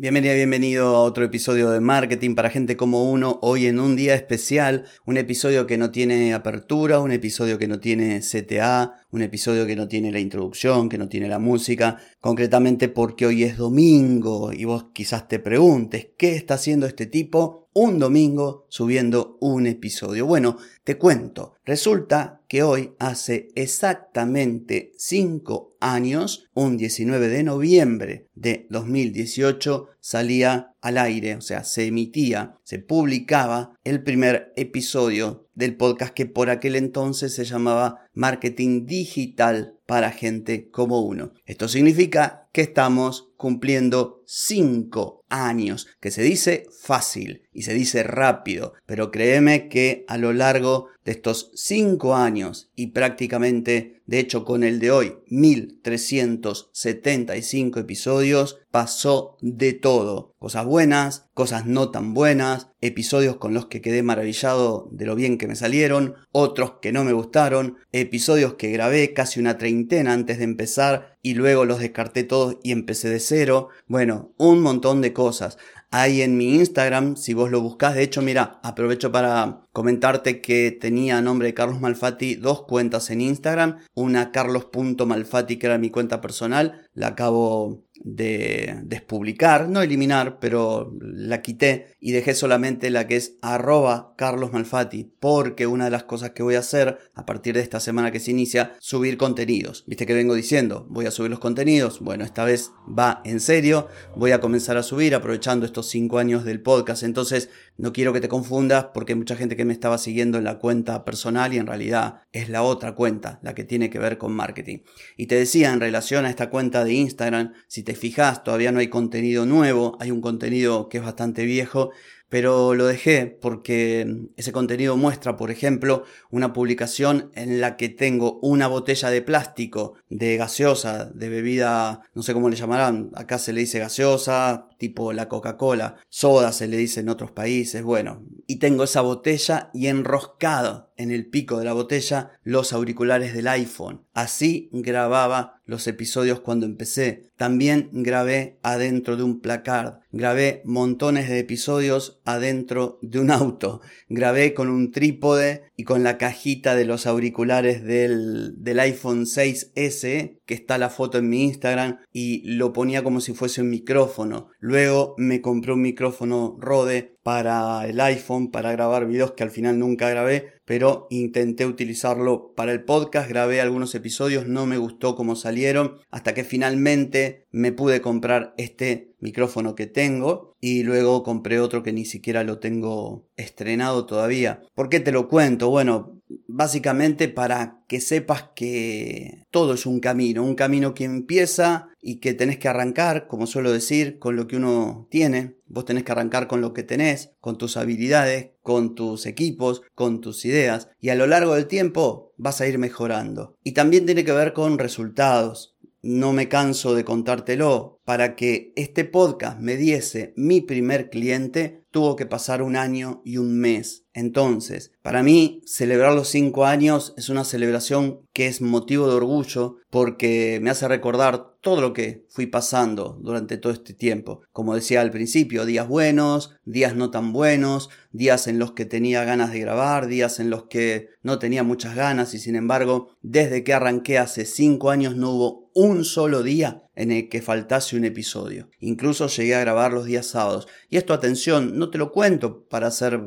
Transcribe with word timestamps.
Bienvenida, 0.00 0.32
bienvenido 0.32 0.96
a 0.96 1.02
otro 1.02 1.24
episodio 1.24 1.68
de 1.68 1.80
Marketing 1.80 2.34
para 2.34 2.48
gente 2.48 2.74
como 2.74 3.10
uno, 3.10 3.38
hoy 3.42 3.66
en 3.66 3.78
un 3.78 3.96
día 3.96 4.14
especial, 4.14 4.86
un 5.04 5.18
episodio 5.18 5.66
que 5.66 5.76
no 5.76 5.90
tiene 5.90 6.32
apertura, 6.32 7.00
un 7.00 7.12
episodio 7.12 7.58
que 7.58 7.68
no 7.68 7.80
tiene 7.80 8.22
CTA, 8.22 8.99
un 9.12 9.22
episodio 9.22 9.66
que 9.66 9.76
no 9.76 9.88
tiene 9.88 10.12
la 10.12 10.20
introducción, 10.20 10.88
que 10.88 10.98
no 10.98 11.08
tiene 11.08 11.28
la 11.28 11.38
música, 11.38 11.98
concretamente 12.20 12.88
porque 12.88 13.26
hoy 13.26 13.44
es 13.44 13.56
domingo 13.56 14.52
y 14.52 14.64
vos 14.64 14.86
quizás 14.92 15.28
te 15.28 15.38
preguntes, 15.38 16.08
¿qué 16.16 16.36
está 16.36 16.54
haciendo 16.54 16.86
este 16.86 17.06
tipo 17.06 17.68
un 17.72 17.98
domingo 17.98 18.66
subiendo 18.68 19.36
un 19.40 19.66
episodio? 19.66 20.26
Bueno, 20.26 20.56
te 20.84 20.96
cuento, 20.96 21.54
resulta 21.64 22.42
que 22.48 22.62
hoy 22.62 22.94
hace 22.98 23.48
exactamente 23.54 24.92
5 24.96 25.76
años, 25.80 26.48
un 26.52 26.76
19 26.76 27.28
de 27.28 27.42
noviembre 27.44 28.28
de 28.34 28.66
2018, 28.70 29.86
salía 30.00 30.74
al 30.80 30.98
aire, 30.98 31.36
o 31.36 31.40
sea, 31.40 31.64
se 31.64 31.86
emitía, 31.86 32.56
se 32.64 32.78
publicaba 32.78 33.78
el 33.84 34.02
primer 34.02 34.52
episodio 34.56 35.48
del 35.54 35.76
podcast 35.76 36.14
que 36.14 36.26
por 36.26 36.50
aquel 36.50 36.76
entonces 36.76 37.34
se 37.34 37.44
llamaba 37.44 38.08
Marketing 38.14 38.86
Digital 38.86 39.74
para 39.90 40.12
gente 40.12 40.70
como 40.70 41.00
uno. 41.00 41.32
Esto 41.46 41.66
significa 41.66 42.48
que 42.52 42.60
estamos 42.60 43.32
cumpliendo 43.36 44.22
5 44.24 45.24
años, 45.28 45.88
que 45.98 46.12
se 46.12 46.22
dice 46.22 46.68
fácil 46.80 47.42
y 47.52 47.62
se 47.62 47.74
dice 47.74 48.04
rápido, 48.04 48.74
pero 48.86 49.10
créeme 49.10 49.68
que 49.68 50.04
a 50.06 50.16
lo 50.16 50.32
largo 50.32 50.86
de 51.04 51.10
estos 51.10 51.50
5 51.56 52.14
años 52.14 52.70
y 52.76 52.92
prácticamente, 52.92 54.00
de 54.06 54.20
hecho 54.20 54.44
con 54.44 54.62
el 54.62 54.78
de 54.78 54.92
hoy, 54.92 55.16
1375 55.26 57.80
episodios, 57.80 58.60
pasó 58.70 59.38
de 59.40 59.72
todo. 59.72 60.29
Cosas 60.40 60.64
buenas, 60.64 61.28
cosas 61.34 61.66
no 61.66 61.90
tan 61.90 62.14
buenas, 62.14 62.68
episodios 62.80 63.36
con 63.36 63.52
los 63.52 63.66
que 63.66 63.82
quedé 63.82 64.02
maravillado 64.02 64.88
de 64.90 65.04
lo 65.04 65.14
bien 65.14 65.36
que 65.36 65.46
me 65.46 65.54
salieron, 65.54 66.14
otros 66.32 66.76
que 66.80 66.92
no 66.92 67.04
me 67.04 67.12
gustaron, 67.12 67.76
episodios 67.92 68.54
que 68.54 68.70
grabé 68.70 69.12
casi 69.12 69.38
una 69.38 69.58
treintena 69.58 70.14
antes 70.14 70.38
de 70.38 70.44
empezar 70.44 71.18
y 71.20 71.34
luego 71.34 71.66
los 71.66 71.80
descarté 71.80 72.24
todos 72.24 72.56
y 72.62 72.72
empecé 72.72 73.10
de 73.10 73.20
cero. 73.20 73.68
Bueno, 73.86 74.32
un 74.38 74.62
montón 74.62 75.02
de 75.02 75.12
cosas. 75.12 75.58
Hay 75.92 76.22
en 76.22 76.36
mi 76.36 76.54
Instagram, 76.54 77.16
si 77.16 77.34
vos 77.34 77.50
lo 77.50 77.60
buscás, 77.60 77.96
de 77.96 78.04
hecho, 78.04 78.22
mira, 78.22 78.60
aprovecho 78.62 79.10
para 79.10 79.66
comentarte 79.72 80.40
que 80.40 80.70
tenía 80.70 81.18
a 81.18 81.20
nombre 81.20 81.48
de 81.48 81.54
Carlos 81.54 81.80
Malfatti 81.80 82.36
dos 82.36 82.62
cuentas 82.62 83.10
en 83.10 83.20
Instagram, 83.20 83.78
una 83.94 84.30
carlos.malfatti 84.30 85.58
que 85.58 85.66
era 85.66 85.78
mi 85.78 85.90
cuenta 85.90 86.20
personal, 86.20 86.88
la 86.94 87.08
acabo 87.08 87.84
de 88.02 88.80
despublicar, 88.84 89.68
no 89.68 89.82
eliminar, 89.82 90.38
pero 90.40 90.96
la 91.00 91.42
quité 91.42 91.96
y 92.00 92.12
dejé 92.12 92.34
solamente 92.34 92.90
la 92.90 93.06
que 93.06 93.16
es 93.16 93.36
arroba 93.42 94.14
Carlos 94.16 94.52
Malfatti, 94.52 95.12
porque 95.20 95.66
una 95.66 95.84
de 95.84 95.90
las 95.90 96.04
cosas 96.04 96.30
que 96.30 96.42
voy 96.42 96.54
a 96.54 96.60
hacer 96.60 96.98
a 97.14 97.26
partir 97.26 97.54
de 97.54 97.60
esta 97.60 97.78
semana 97.78 98.10
que 98.10 98.20
se 98.20 98.30
inicia, 98.30 98.74
subir 98.78 99.18
contenidos. 99.18 99.84
¿Viste 99.86 100.06
que 100.06 100.14
vengo 100.14 100.34
diciendo? 100.34 100.86
Voy 100.88 101.06
a 101.06 101.10
subir 101.10 101.30
los 101.30 101.40
contenidos. 101.40 102.00
Bueno, 102.00 102.24
esta 102.24 102.44
vez 102.44 102.72
va 102.86 103.20
en 103.24 103.40
serio, 103.40 103.88
voy 104.16 104.32
a 104.32 104.40
comenzar 104.40 104.76
a 104.76 104.82
subir 104.82 105.14
aprovechando 105.14 105.66
estos 105.66 105.88
cinco 105.88 106.18
años 106.18 106.44
del 106.44 106.62
podcast, 106.62 107.02
entonces 107.02 107.50
no 107.76 107.92
quiero 107.92 108.12
que 108.12 108.20
te 108.20 108.28
confundas 108.28 108.86
porque 108.94 109.12
hay 109.12 109.18
mucha 109.18 109.36
gente 109.36 109.56
que 109.56 109.64
me 109.64 109.72
estaba 109.72 109.98
siguiendo 109.98 110.38
en 110.38 110.44
la 110.44 110.58
cuenta 110.58 111.04
personal 111.04 111.52
y 111.52 111.58
en 111.58 111.66
realidad 111.66 112.22
es 112.32 112.48
la 112.48 112.62
otra 112.62 112.94
cuenta, 112.94 113.40
la 113.42 113.54
que 113.54 113.64
tiene 113.64 113.90
que 113.90 113.98
ver 113.98 114.16
con 114.16 114.32
marketing. 114.32 114.78
Y 115.16 115.26
te 115.26 115.34
decía 115.34 115.72
en 115.72 115.80
relación 115.80 116.24
a 116.24 116.30
esta 116.30 116.50
cuenta 116.50 116.79
de 116.84 116.94
Instagram, 116.94 117.52
si 117.66 117.82
te 117.82 117.94
fijas, 117.94 118.44
todavía 118.44 118.72
no 118.72 118.80
hay 118.80 118.88
contenido 118.88 119.46
nuevo, 119.46 119.96
hay 120.00 120.10
un 120.10 120.20
contenido 120.20 120.88
que 120.88 120.98
es 120.98 121.04
bastante 121.04 121.44
viejo, 121.44 121.90
pero 122.30 122.74
lo 122.74 122.86
dejé 122.86 123.26
porque 123.26 124.28
ese 124.36 124.52
contenido 124.52 124.96
muestra, 124.96 125.36
por 125.36 125.50
ejemplo, 125.50 126.04
una 126.30 126.52
publicación 126.52 127.32
en 127.34 127.60
la 127.60 127.76
que 127.76 127.88
tengo 127.88 128.38
una 128.40 128.68
botella 128.68 129.10
de 129.10 129.20
plástico 129.20 129.94
de 130.08 130.36
gaseosa, 130.36 131.06
de 131.06 131.28
bebida, 131.28 132.02
no 132.14 132.22
sé 132.22 132.32
cómo 132.32 132.48
le 132.48 132.56
llamarán, 132.56 133.10
acá 133.14 133.38
se 133.38 133.52
le 133.52 133.60
dice 133.60 133.80
gaseosa, 133.80 134.68
tipo 134.78 135.12
la 135.12 135.28
Coca-Cola, 135.28 135.96
soda 136.08 136.52
se 136.52 136.68
le 136.68 136.76
dice 136.76 137.00
en 137.00 137.08
otros 137.08 137.32
países, 137.32 137.82
bueno, 137.82 138.22
y 138.46 138.56
tengo 138.56 138.84
esa 138.84 139.00
botella 139.00 139.70
y 139.74 139.88
enroscado 139.88 140.89
en 141.00 141.10
el 141.10 141.26
pico 141.26 141.58
de 141.58 141.64
la 141.64 141.72
botella 141.72 142.32
los 142.42 142.72
auriculares 142.72 143.34
del 143.34 143.48
iPhone. 143.48 144.04
Así 144.12 144.68
grababa 144.72 145.60
los 145.64 145.86
episodios 145.86 146.40
cuando 146.40 146.66
empecé. 146.66 147.30
También 147.36 147.88
grabé 147.92 148.58
adentro 148.62 149.16
de 149.16 149.22
un 149.22 149.40
placard. 149.40 150.00
Grabé 150.12 150.62
montones 150.64 151.28
de 151.28 151.38
episodios 151.38 152.20
adentro 152.24 152.98
de 153.02 153.20
un 153.20 153.30
auto. 153.30 153.80
Grabé 154.08 154.52
con 154.52 154.68
un 154.68 154.90
trípode 154.90 155.62
y 155.76 155.84
con 155.84 156.02
la 156.02 156.18
cajita 156.18 156.74
de 156.74 156.84
los 156.84 157.06
auriculares 157.06 157.84
del, 157.84 158.62
del 158.62 158.80
iPhone 158.80 159.24
6S, 159.24 160.39
que 160.50 160.54
está 160.54 160.78
la 160.78 160.90
foto 160.90 161.16
en 161.18 161.28
mi 161.28 161.44
Instagram, 161.44 161.98
y 162.12 162.42
lo 162.56 162.72
ponía 162.72 163.04
como 163.04 163.20
si 163.20 163.34
fuese 163.34 163.62
un 163.62 163.70
micrófono. 163.70 164.48
Luego 164.58 165.14
me 165.16 165.40
compré 165.40 165.74
un 165.74 165.80
micrófono 165.80 166.56
Rode 166.58 167.14
para 167.22 167.86
el 167.86 168.00
iPhone 168.00 168.50
para 168.50 168.72
grabar 168.72 169.06
videos 169.06 169.30
que 169.30 169.44
al 169.44 169.52
final 169.52 169.78
nunca 169.78 170.10
grabé, 170.10 170.54
pero 170.64 171.06
intenté 171.08 171.66
utilizarlo 171.66 172.52
para 172.56 172.72
el 172.72 172.82
podcast, 172.82 173.28
grabé 173.28 173.60
algunos 173.60 173.94
episodios, 173.94 174.48
no 174.48 174.66
me 174.66 174.76
gustó 174.76 175.14
cómo 175.14 175.36
salieron, 175.36 175.98
hasta 176.10 176.34
que 176.34 176.42
finalmente 176.42 177.46
me 177.52 177.70
pude 177.70 178.00
comprar 178.00 178.52
este 178.56 179.12
micrófono 179.20 179.76
que 179.76 179.86
tengo 179.86 180.56
y 180.60 180.82
luego 180.82 181.22
compré 181.22 181.60
otro 181.60 181.84
que 181.84 181.92
ni 181.92 182.04
siquiera 182.04 182.42
lo 182.42 182.58
tengo 182.58 183.28
estrenado 183.36 184.04
todavía. 184.04 184.62
¿Por 184.74 184.88
qué 184.88 184.98
te 184.98 185.12
lo 185.12 185.28
cuento? 185.28 185.70
Bueno, 185.70 186.19
básicamente 186.46 187.28
para 187.28 187.82
que 187.88 188.00
sepas 188.00 188.50
que 188.54 189.44
todo 189.50 189.74
es 189.74 189.86
un 189.86 190.00
camino, 190.00 190.44
un 190.44 190.54
camino 190.54 190.94
que 190.94 191.04
empieza 191.04 191.88
y 192.00 192.16
que 192.16 192.34
tenés 192.34 192.58
que 192.58 192.68
arrancar, 192.68 193.26
como 193.26 193.46
suelo 193.46 193.72
decir, 193.72 194.18
con 194.18 194.36
lo 194.36 194.46
que 194.46 194.56
uno 194.56 195.06
tiene. 195.10 195.56
Vos 195.66 195.84
tenés 195.84 196.04
que 196.04 196.12
arrancar 196.12 196.46
con 196.46 196.60
lo 196.60 196.72
que 196.72 196.82
tenés, 196.82 197.32
con 197.40 197.58
tus 197.58 197.76
habilidades, 197.76 198.50
con 198.62 198.94
tus 198.94 199.26
equipos, 199.26 199.82
con 199.94 200.20
tus 200.20 200.44
ideas 200.44 200.88
y 201.00 201.10
a 201.10 201.14
lo 201.14 201.26
largo 201.26 201.54
del 201.54 201.66
tiempo 201.66 202.32
vas 202.36 202.60
a 202.60 202.68
ir 202.68 202.78
mejorando. 202.78 203.56
Y 203.62 203.72
también 203.72 204.06
tiene 204.06 204.24
que 204.24 204.32
ver 204.32 204.52
con 204.52 204.78
resultados 204.78 205.76
no 206.02 206.32
me 206.32 206.48
canso 206.48 206.94
de 206.94 207.04
contártelo, 207.04 207.99
para 208.10 208.34
que 208.34 208.72
este 208.74 209.04
podcast 209.04 209.60
me 209.60 209.76
diese 209.76 210.32
mi 210.34 210.62
primer 210.62 211.10
cliente, 211.10 211.84
tuvo 211.92 212.16
que 212.16 212.26
pasar 212.26 212.60
un 212.60 212.74
año 212.74 213.22
y 213.24 213.36
un 213.36 213.56
mes. 213.56 214.04
Entonces, 214.14 214.90
para 215.00 215.22
mí, 215.22 215.62
celebrar 215.64 216.12
los 216.14 216.26
cinco 216.26 216.66
años 216.66 217.14
es 217.16 217.28
una 217.28 217.44
celebración 217.44 218.22
que 218.32 218.48
es 218.48 218.62
motivo 218.62 219.06
de 219.08 219.14
orgullo 219.14 219.76
porque 219.90 220.58
me 220.60 220.70
hace 220.70 220.88
recordar 220.88 221.54
todo 221.60 221.80
lo 221.80 221.92
que 221.92 222.26
fui 222.30 222.46
pasando 222.46 223.16
durante 223.22 223.58
todo 223.58 223.72
este 223.72 223.94
tiempo. 223.94 224.40
Como 224.50 224.74
decía 224.74 225.00
al 225.00 225.12
principio, 225.12 225.64
días 225.64 225.86
buenos, 225.86 226.56
días 226.64 226.96
no 226.96 227.12
tan 227.12 227.32
buenos, 227.32 227.90
días 228.10 228.48
en 228.48 228.58
los 228.58 228.72
que 228.72 228.86
tenía 228.86 229.22
ganas 229.22 229.52
de 229.52 229.60
grabar, 229.60 230.08
días 230.08 230.40
en 230.40 230.50
los 230.50 230.64
que 230.64 231.10
no 231.22 231.38
tenía 231.38 231.62
muchas 231.62 231.94
ganas 231.94 232.34
y 232.34 232.40
sin 232.40 232.56
embargo, 232.56 233.16
desde 233.22 233.62
que 233.62 233.72
arranqué 233.72 234.18
hace 234.18 234.46
cinco 234.46 234.90
años 234.90 235.14
no 235.14 235.30
hubo 235.30 235.70
un 235.74 236.04
solo 236.04 236.42
día 236.42 236.82
en 237.00 237.12
el 237.12 237.30
que 237.30 237.40
faltase 237.40 237.96
un 237.96 238.04
episodio. 238.04 238.68
Incluso 238.78 239.26
llegué 239.26 239.54
a 239.54 239.60
grabar 239.60 239.90
los 239.90 240.04
días 240.04 240.26
sábados. 240.26 240.68
Y 240.90 240.98
esto, 240.98 241.14
atención, 241.14 241.78
no 241.78 241.88
te 241.88 241.96
lo 241.96 242.12
cuento 242.12 242.66
para 242.68 242.88
hacer 242.88 243.18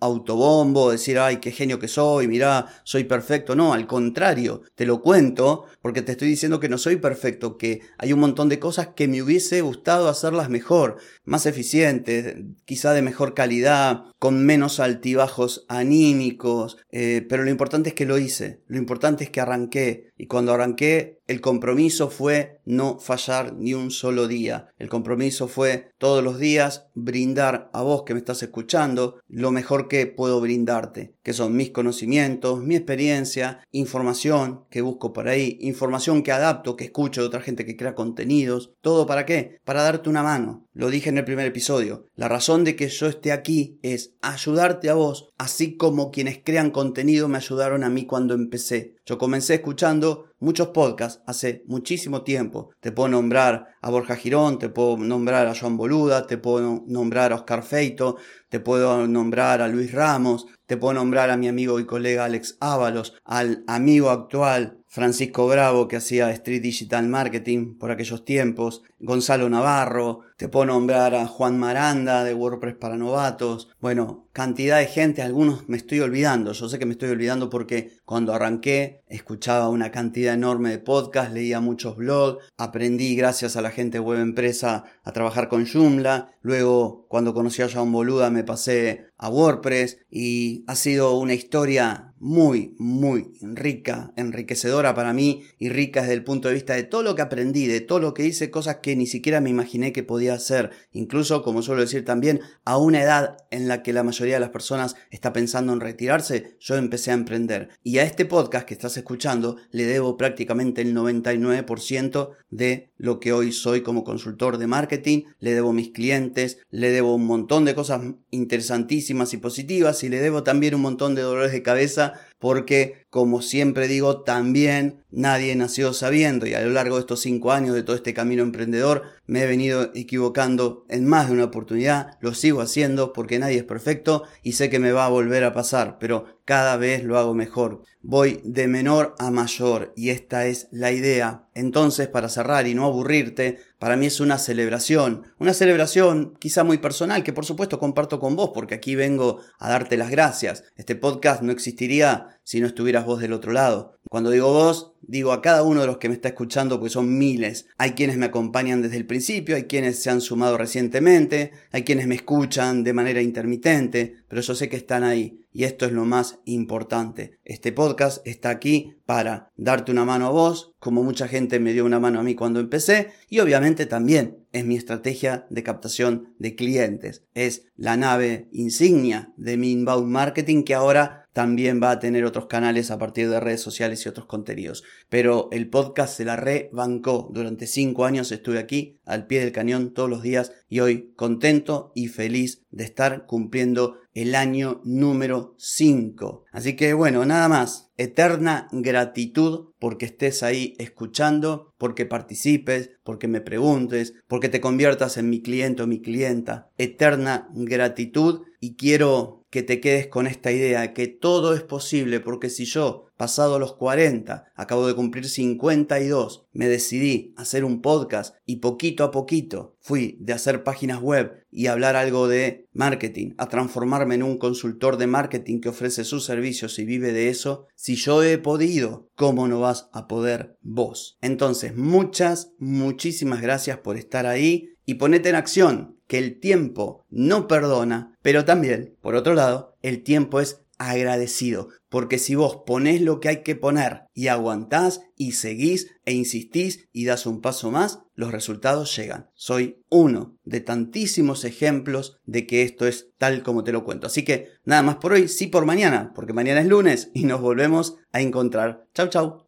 autobombo, 0.00 0.90
decir, 0.90 1.18
ay, 1.18 1.36
qué 1.36 1.52
genio 1.52 1.78
que 1.78 1.86
soy, 1.86 2.28
mirá, 2.28 2.66
soy 2.82 3.04
perfecto. 3.04 3.54
No, 3.54 3.74
al 3.74 3.86
contrario, 3.86 4.62
te 4.74 4.86
lo 4.86 5.02
cuento 5.02 5.66
porque 5.82 6.00
te 6.00 6.12
estoy 6.12 6.28
diciendo 6.28 6.60
que 6.60 6.70
no 6.70 6.78
soy 6.78 6.96
perfecto, 6.96 7.58
que 7.58 7.82
hay 7.98 8.14
un 8.14 8.20
montón 8.20 8.48
de 8.48 8.58
cosas 8.58 8.88
que 8.96 9.06
me 9.06 9.22
hubiese 9.22 9.60
gustado 9.60 10.08
hacerlas 10.08 10.48
mejor, 10.48 10.96
más 11.24 11.44
eficientes, 11.44 12.36
quizá 12.64 12.94
de 12.94 13.02
mejor 13.02 13.34
calidad, 13.34 14.04
con 14.18 14.46
menos 14.46 14.80
altibajos 14.80 15.66
anímicos, 15.68 16.78
eh, 16.90 17.26
pero 17.28 17.44
lo 17.44 17.50
importante 17.50 17.90
es 17.90 17.94
que 17.94 18.06
lo 18.06 18.18
hice, 18.18 18.62
lo 18.66 18.78
importante 18.78 19.24
es 19.24 19.30
que 19.30 19.40
arranqué, 19.40 20.10
y 20.16 20.26
cuando 20.26 20.52
arranqué, 20.52 21.19
el 21.30 21.40
compromiso 21.40 22.10
fue 22.10 22.58
no 22.64 22.98
fallar 22.98 23.54
ni 23.54 23.72
un 23.72 23.92
solo 23.92 24.26
día. 24.26 24.66
El 24.80 24.88
compromiso 24.88 25.46
fue 25.46 25.92
todos 25.96 26.24
los 26.24 26.40
días 26.40 26.88
brindar 26.94 27.70
a 27.72 27.82
vos 27.82 28.02
que 28.02 28.14
me 28.14 28.18
estás 28.18 28.42
escuchando 28.42 29.20
lo 29.28 29.52
mejor 29.52 29.86
que 29.86 30.08
puedo 30.08 30.40
brindarte, 30.40 31.14
que 31.22 31.32
son 31.32 31.54
mis 31.54 31.70
conocimientos, 31.70 32.64
mi 32.64 32.74
experiencia, 32.74 33.60
información 33.70 34.64
que 34.70 34.80
busco 34.80 35.12
por 35.12 35.28
ahí, 35.28 35.56
información 35.60 36.24
que 36.24 36.32
adapto, 36.32 36.74
que 36.74 36.86
escucho 36.86 37.20
de 37.20 37.28
otra 37.28 37.42
gente 37.42 37.64
que 37.64 37.76
crea 37.76 37.94
contenidos. 37.94 38.72
¿Todo 38.80 39.06
para 39.06 39.24
qué? 39.24 39.60
Para 39.64 39.82
darte 39.82 40.10
una 40.10 40.24
mano, 40.24 40.66
lo 40.72 40.88
dije 40.88 41.10
en 41.10 41.18
el 41.18 41.24
primer 41.24 41.46
episodio, 41.46 42.06
la 42.14 42.28
razón 42.28 42.62
de 42.64 42.76
que 42.76 42.88
yo 42.88 43.08
esté 43.08 43.32
aquí 43.32 43.78
es 43.82 44.14
ayudarte 44.22 44.88
a 44.88 44.94
vos, 44.94 45.30
así 45.36 45.76
como 45.76 46.10
quienes 46.10 46.40
crean 46.44 46.70
contenido 46.70 47.28
me 47.28 47.38
ayudaron 47.38 47.82
a 47.82 47.90
mí 47.90 48.06
cuando 48.06 48.34
empecé. 48.34 48.94
Yo 49.04 49.18
comencé 49.18 49.54
escuchando 49.54 50.26
muchos 50.38 50.68
podcasts 50.68 51.22
hace 51.26 51.64
muchísimo 51.66 52.22
tiempo. 52.22 52.70
Te 52.80 52.92
puedo 52.92 53.08
nombrar 53.08 53.66
a 53.82 53.90
Borja 53.90 54.14
Girón, 54.14 54.58
te 54.58 54.68
puedo 54.68 54.96
nombrar 54.96 55.48
a 55.48 55.54
Joan 55.54 55.76
Boluda, 55.76 56.26
te 56.26 56.38
puedo 56.38 56.84
nombrar 56.86 57.32
a 57.32 57.36
Oscar 57.36 57.64
Feito, 57.64 58.16
te 58.48 58.60
puedo 58.60 59.06
nombrar 59.08 59.62
a 59.62 59.68
Luis 59.68 59.92
Ramos, 59.92 60.46
te 60.66 60.76
puedo 60.76 60.94
nombrar 60.94 61.30
a 61.30 61.36
mi 61.36 61.48
amigo 61.48 61.80
y 61.80 61.86
colega 61.86 62.24
Alex 62.24 62.56
Ábalos, 62.60 63.14
al 63.24 63.64
amigo 63.66 64.10
actual 64.10 64.79
Francisco 64.92 65.46
Bravo 65.46 65.86
que 65.86 65.94
hacía 65.94 66.32
Street 66.32 66.62
Digital 66.62 67.06
Marketing 67.06 67.78
por 67.78 67.92
aquellos 67.92 68.24
tiempos, 68.24 68.82
Gonzalo 68.98 69.48
Navarro, 69.48 70.22
te 70.36 70.48
puedo 70.48 70.66
nombrar 70.66 71.14
a 71.14 71.28
Juan 71.28 71.60
Maranda 71.60 72.24
de 72.24 72.34
WordPress 72.34 72.74
para 72.74 72.96
novatos, 72.96 73.68
bueno, 73.80 74.26
cantidad 74.32 74.78
de 74.78 74.86
gente, 74.86 75.22
algunos 75.22 75.68
me 75.68 75.76
estoy 75.76 76.00
olvidando, 76.00 76.52
yo 76.52 76.68
sé 76.68 76.80
que 76.80 76.86
me 76.86 76.92
estoy 76.92 77.10
olvidando 77.10 77.48
porque 77.50 77.98
cuando 78.04 78.34
arranqué 78.34 79.04
escuchaba 79.06 79.68
una 79.68 79.92
cantidad 79.92 80.34
enorme 80.34 80.70
de 80.70 80.80
podcasts, 80.80 81.32
leía 81.32 81.60
muchos 81.60 81.94
blogs, 81.94 82.44
aprendí 82.56 83.14
gracias 83.14 83.54
a 83.54 83.62
la 83.62 83.70
gente 83.70 83.98
de 83.98 84.04
Web 84.04 84.18
Empresa 84.18 84.86
a 85.04 85.12
trabajar 85.12 85.48
con 85.48 85.66
Joomla, 85.66 86.32
luego 86.40 87.06
cuando 87.08 87.34
conocí 87.34 87.62
a 87.62 87.68
John 87.72 87.92
Boluda 87.92 88.30
me 88.30 88.44
pasé 88.44 89.06
a 89.16 89.28
WordPress 89.28 89.98
y 90.10 90.64
ha 90.66 90.74
sido 90.74 91.18
una 91.18 91.34
historia 91.34 92.10
muy, 92.20 92.74
muy 92.78 93.32
rica, 93.40 94.12
enriquecedora 94.16 94.94
para 94.94 95.14
mí 95.14 95.42
y 95.58 95.70
rica 95.70 96.02
desde 96.02 96.14
el 96.14 96.22
punto 96.22 96.48
de 96.48 96.54
vista 96.54 96.74
de 96.74 96.84
todo 96.84 97.02
lo 97.02 97.14
que 97.14 97.22
aprendí, 97.22 97.66
de 97.66 97.80
todo 97.80 97.98
lo 97.98 98.14
que 98.14 98.26
hice, 98.26 98.50
cosas 98.50 98.76
que 98.76 98.94
ni 98.94 99.06
siquiera 99.06 99.40
me 99.40 99.50
imaginé 99.50 99.92
que 99.92 100.02
podía 100.02 100.34
hacer, 100.34 100.70
incluso, 100.92 101.42
como 101.42 101.62
suelo 101.62 101.80
decir 101.80 102.04
también, 102.04 102.40
a 102.64 102.76
una 102.76 103.02
edad 103.02 103.38
en 103.50 103.68
la 103.68 103.82
que 103.82 103.94
la 103.94 104.02
mayoría 104.02 104.34
de 104.34 104.40
las 104.40 104.50
personas 104.50 104.96
está 105.10 105.32
pensando 105.32 105.72
en 105.72 105.80
retirarse, 105.80 106.56
yo 106.60 106.76
empecé 106.76 107.10
a 107.10 107.14
emprender. 107.14 107.70
Y 107.82 107.98
a 107.98 108.04
este 108.04 108.26
podcast 108.26 108.66
que 108.66 108.74
estás 108.74 108.96
escuchando 108.98 109.56
le 109.70 109.84
debo 109.84 110.18
prácticamente 110.18 110.82
el 110.82 110.94
99% 110.94 112.30
de 112.50 112.92
lo 112.98 113.18
que 113.18 113.32
hoy 113.32 113.52
soy 113.52 113.82
como 113.82 114.04
consultor 114.04 114.58
de 114.58 114.66
marketing, 114.66 115.22
le 115.38 115.54
debo 115.54 115.72
mis 115.72 115.90
clientes, 115.90 116.29
le 116.70 116.90
debo 116.90 117.14
un 117.14 117.26
montón 117.26 117.64
de 117.64 117.74
cosas 117.74 118.02
interesantísimas 118.30 119.32
y 119.34 119.38
positivas 119.38 120.02
y 120.04 120.08
le 120.08 120.20
debo 120.20 120.42
también 120.42 120.74
un 120.74 120.82
montón 120.82 121.14
de 121.14 121.22
dolores 121.22 121.52
de 121.52 121.62
cabeza 121.62 122.14
porque, 122.38 123.04
como 123.10 123.42
siempre 123.42 123.86
digo, 123.86 124.22
también 124.22 125.04
nadie 125.10 125.54
nació 125.56 125.92
sabiendo 125.92 126.46
y 126.46 126.54
a 126.54 126.62
lo 126.62 126.70
largo 126.70 126.96
de 126.96 127.00
estos 127.00 127.20
cinco 127.20 127.52
años 127.52 127.74
de 127.74 127.82
todo 127.82 127.96
este 127.96 128.14
camino 128.14 128.42
emprendedor 128.42 129.02
me 129.26 129.42
he 129.42 129.46
venido 129.46 129.90
equivocando 129.94 130.86
en 130.88 131.06
más 131.06 131.28
de 131.28 131.34
una 131.34 131.44
oportunidad, 131.44 132.18
lo 132.20 132.32
sigo 132.34 132.62
haciendo 132.62 133.12
porque 133.12 133.38
nadie 133.38 133.58
es 133.58 133.64
perfecto 133.64 134.24
y 134.42 134.52
sé 134.52 134.70
que 134.70 134.78
me 134.78 134.92
va 134.92 135.04
a 135.04 135.10
volver 135.10 135.44
a 135.44 135.52
pasar, 135.52 135.98
pero 136.00 136.40
cada 136.44 136.76
vez 136.76 137.04
lo 137.04 137.18
hago 137.18 137.34
mejor. 137.34 137.82
Voy 138.02 138.40
de 138.42 138.66
menor 138.66 139.14
a 139.18 139.30
mayor 139.30 139.92
y 139.94 140.08
esta 140.08 140.46
es 140.46 140.68
la 140.72 140.90
idea. 140.90 141.44
Entonces, 141.54 142.08
para 142.08 142.28
cerrar 142.28 142.66
y 142.66 142.74
no 142.74 142.86
aburrirte, 142.86 143.58
para 143.80 143.96
mí 143.96 144.04
es 144.04 144.20
una 144.20 144.38
celebración, 144.38 145.32
una 145.38 145.54
celebración 145.54 146.36
quizá 146.38 146.64
muy 146.64 146.76
personal 146.76 147.24
que 147.24 147.32
por 147.32 147.46
supuesto 147.46 147.78
comparto 147.78 148.20
con 148.20 148.36
vos 148.36 148.50
porque 148.52 148.74
aquí 148.74 148.94
vengo 148.94 149.40
a 149.58 149.70
darte 149.70 149.96
las 149.96 150.10
gracias. 150.10 150.64
Este 150.76 150.96
podcast 150.96 151.40
no 151.42 151.50
existiría 151.50 152.38
si 152.44 152.60
no 152.60 152.66
estuvieras 152.66 153.06
vos 153.06 153.20
del 153.20 153.32
otro 153.32 153.52
lado. 153.52 153.98
Cuando 154.10 154.32
digo 154.32 154.52
vos, 154.52 154.94
digo 155.02 155.30
a 155.30 155.40
cada 155.40 155.62
uno 155.62 155.82
de 155.82 155.86
los 155.86 155.98
que 155.98 156.08
me 156.08 156.16
está 156.16 156.26
escuchando, 156.26 156.80
porque 156.80 156.90
son 156.90 157.16
miles. 157.16 157.66
Hay 157.78 157.92
quienes 157.92 158.16
me 158.16 158.26
acompañan 158.26 158.82
desde 158.82 158.96
el 158.96 159.06
principio, 159.06 159.54
hay 159.54 159.64
quienes 159.64 160.02
se 160.02 160.10
han 160.10 160.20
sumado 160.20 160.58
recientemente, 160.58 161.52
hay 161.70 161.84
quienes 161.84 162.08
me 162.08 162.16
escuchan 162.16 162.82
de 162.82 162.92
manera 162.92 163.22
intermitente, 163.22 164.16
pero 164.26 164.42
yo 164.42 164.56
sé 164.56 164.68
que 164.68 164.76
están 164.76 165.04
ahí. 165.04 165.46
Y 165.52 165.62
esto 165.62 165.86
es 165.86 165.92
lo 165.92 166.04
más 166.04 166.40
importante. 166.44 167.38
Este 167.44 167.70
podcast 167.70 168.26
está 168.26 168.50
aquí 168.50 168.94
para 169.06 169.52
darte 169.56 169.92
una 169.92 170.04
mano 170.04 170.26
a 170.26 170.30
vos, 170.30 170.74
como 170.80 171.04
mucha 171.04 171.28
gente 171.28 171.60
me 171.60 171.72
dio 171.72 171.84
una 171.84 172.00
mano 172.00 172.18
a 172.18 172.24
mí 172.24 172.34
cuando 172.34 172.58
empecé, 172.58 173.12
y 173.28 173.38
obviamente 173.38 173.86
también 173.86 174.38
es 174.50 174.64
mi 174.64 174.74
estrategia 174.74 175.46
de 175.50 175.62
captación 175.62 176.34
de 176.40 176.56
clientes. 176.56 177.22
Es 177.34 177.66
la 177.76 177.96
nave 177.96 178.48
insignia 178.50 179.32
de 179.36 179.56
mi 179.56 179.70
inbound 179.70 180.08
marketing 180.08 180.64
que 180.64 180.74
ahora 180.74 181.19
también 181.32 181.80
va 181.82 181.92
a 181.92 181.98
tener 181.98 182.24
otros 182.24 182.46
canales 182.46 182.90
a 182.90 182.98
partir 182.98 183.30
de 183.30 183.40
redes 183.40 183.60
sociales 183.60 184.04
y 184.04 184.08
otros 184.08 184.26
contenidos. 184.26 184.84
Pero 185.08 185.48
el 185.52 185.68
podcast 185.68 186.16
se 186.16 186.24
la 186.24 186.36
rebancó. 186.36 187.30
Durante 187.32 187.66
cinco 187.66 188.04
años 188.04 188.32
estuve 188.32 188.58
aquí 188.58 188.98
al 189.04 189.26
pie 189.26 189.40
del 189.40 189.52
cañón 189.52 189.92
todos 189.94 190.10
los 190.10 190.22
días 190.22 190.52
y 190.68 190.80
hoy 190.80 191.12
contento 191.16 191.92
y 191.94 192.08
feliz 192.08 192.62
de 192.70 192.84
estar 192.84 193.26
cumpliendo 193.26 194.00
el 194.14 194.34
año 194.34 194.80
número 194.84 195.54
5. 195.58 196.44
Así 196.52 196.74
que 196.74 196.94
bueno, 196.94 197.24
nada 197.24 197.48
más. 197.48 197.90
Eterna 197.96 198.68
gratitud 198.72 199.72
porque 199.78 200.06
estés 200.06 200.42
ahí 200.42 200.74
escuchando, 200.78 201.74
porque 201.78 202.06
participes, 202.06 202.90
porque 203.04 203.28
me 203.28 203.40
preguntes, 203.40 204.14
porque 204.26 204.48
te 204.48 204.60
conviertas 204.60 205.16
en 205.16 205.28
mi 205.28 205.42
cliente 205.42 205.82
o 205.82 205.86
mi 205.86 206.00
clienta. 206.00 206.70
Eterna 206.78 207.48
gratitud 207.52 208.42
y 208.58 208.76
quiero 208.76 209.39
que 209.50 209.62
te 209.62 209.80
quedes 209.80 210.06
con 210.06 210.26
esta 210.26 210.52
idea, 210.52 210.94
que 210.94 211.08
todo 211.08 211.54
es 211.54 211.62
posible, 211.62 212.20
porque 212.20 212.50
si 212.50 212.64
yo, 212.64 213.06
pasado 213.16 213.58
los 213.58 213.74
40, 213.74 214.44
acabo 214.54 214.86
de 214.86 214.94
cumplir 214.94 215.28
52, 215.28 216.46
me 216.52 216.68
decidí 216.68 217.34
a 217.36 217.42
hacer 217.42 217.64
un 217.64 217.82
podcast 217.82 218.36
y 218.46 218.56
poquito 218.56 219.04
a 219.04 219.10
poquito 219.10 219.76
fui 219.80 220.16
de 220.20 220.32
hacer 220.32 220.62
páginas 220.62 221.00
web 221.00 221.44
y 221.50 221.66
hablar 221.66 221.96
algo 221.96 222.28
de 222.28 222.68
marketing 222.72 223.34
a 223.38 223.48
transformarme 223.48 224.14
en 224.14 224.22
un 224.22 224.38
consultor 224.38 224.96
de 224.96 225.06
marketing 225.06 225.60
que 225.60 225.70
ofrece 225.70 226.04
sus 226.04 226.24
servicios 226.24 226.78
y 226.78 226.84
vive 226.84 227.12
de 227.12 227.28
eso, 227.28 227.66
si 227.74 227.96
yo 227.96 228.22
he 228.22 228.38
podido, 228.38 229.08
¿cómo 229.16 229.48
no 229.48 229.60
vas 229.60 229.88
a 229.92 230.06
poder 230.06 230.56
vos? 230.62 231.18
Entonces, 231.22 231.76
muchas, 231.76 232.52
muchísimas 232.58 233.42
gracias 233.42 233.78
por 233.78 233.96
estar 233.96 234.26
ahí 234.26 234.70
y 234.86 234.94
ponete 234.94 235.28
en 235.28 235.34
acción 235.34 236.00
que 236.06 236.18
el 236.18 236.40
tiempo 236.40 237.06
no 237.08 237.46
perdona, 237.46 238.18
pero 238.20 238.44
también, 238.44 238.96
por 239.00 239.14
otro 239.14 239.36
el 239.82 240.02
tiempo 240.02 240.40
es 240.40 240.60
agradecido, 240.78 241.68
porque 241.90 242.18
si 242.18 242.34
vos 242.34 242.62
ponés 242.66 243.02
lo 243.02 243.20
que 243.20 243.28
hay 243.28 243.42
que 243.42 243.54
poner 243.54 244.04
y 244.14 244.28
aguantás 244.28 245.02
y 245.14 245.32
seguís 245.32 245.88
e 246.06 246.14
insistís 246.14 246.88
y 246.90 247.04
das 247.04 247.26
un 247.26 247.42
paso 247.42 247.70
más, 247.70 248.00
los 248.14 248.32
resultados 248.32 248.96
llegan. 248.96 249.28
Soy 249.34 249.82
uno 249.90 250.38
de 250.44 250.60
tantísimos 250.60 251.44
ejemplos 251.44 252.18
de 252.24 252.46
que 252.46 252.62
esto 252.62 252.86
es 252.86 253.10
tal 253.18 253.42
como 253.42 253.62
te 253.62 253.72
lo 253.72 253.84
cuento. 253.84 254.06
Así 254.06 254.24
que 254.24 254.48
nada 254.64 254.82
más 254.82 254.96
por 254.96 255.12
hoy, 255.12 255.28
sí 255.28 255.48
por 255.48 255.66
mañana, 255.66 256.12
porque 256.14 256.32
mañana 256.32 256.62
es 256.62 256.66
lunes 256.66 257.10
y 257.12 257.24
nos 257.24 257.42
volvemos 257.42 257.96
a 258.12 258.22
encontrar. 258.22 258.86
Chau 258.94 259.08
chau. 259.08 259.38